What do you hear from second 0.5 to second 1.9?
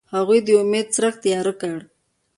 امید څرک تیاره کړ.